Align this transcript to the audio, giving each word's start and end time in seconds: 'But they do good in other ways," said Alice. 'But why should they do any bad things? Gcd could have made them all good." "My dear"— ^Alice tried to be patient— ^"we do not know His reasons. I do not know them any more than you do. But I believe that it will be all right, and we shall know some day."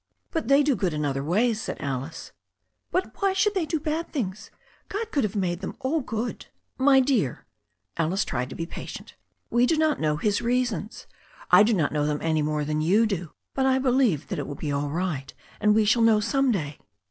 'But 0.31 0.47
they 0.47 0.63
do 0.63 0.75
good 0.75 0.95
in 0.95 1.05
other 1.05 1.23
ways," 1.23 1.61
said 1.61 1.79
Alice. 1.79 2.31
'But 2.89 3.21
why 3.21 3.33
should 3.33 3.53
they 3.53 3.67
do 3.67 3.75
any 3.85 3.95
bad 3.95 4.11
things? 4.11 4.49
Gcd 4.89 5.11
could 5.11 5.23
have 5.23 5.35
made 5.35 5.59
them 5.61 5.75
all 5.79 6.01
good." 6.01 6.47
"My 6.79 6.99
dear"— 6.99 7.45
^Alice 7.97 8.25
tried 8.25 8.49
to 8.49 8.55
be 8.55 8.65
patient— 8.65 9.13
^"we 9.53 9.67
do 9.67 9.77
not 9.77 9.99
know 9.99 10.17
His 10.17 10.41
reasons. 10.41 11.05
I 11.51 11.61
do 11.61 11.75
not 11.75 11.91
know 11.91 12.07
them 12.07 12.17
any 12.19 12.41
more 12.41 12.65
than 12.65 12.81
you 12.81 13.05
do. 13.05 13.33
But 13.53 13.67
I 13.67 13.77
believe 13.77 14.27
that 14.29 14.39
it 14.39 14.47
will 14.47 14.55
be 14.55 14.71
all 14.71 14.89
right, 14.89 15.31
and 15.59 15.75
we 15.75 15.85
shall 15.85 16.01
know 16.01 16.19
some 16.19 16.51
day." 16.51 16.79